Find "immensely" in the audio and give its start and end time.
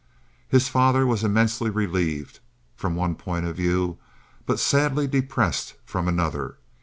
1.23-1.69